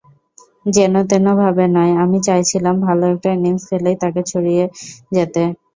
যেনতেনভাবে 0.67 1.65
নয়, 1.75 1.93
আমি 2.03 2.17
চাইছিলাম 2.27 2.75
ভালো 2.87 3.03
একটা 3.13 3.29
ইনিংস 3.35 3.63
খেলেই 3.69 3.95
তাঁকে 4.01 4.21
ছাড়িয়ে 4.29 4.63
যেতে। 5.15 5.41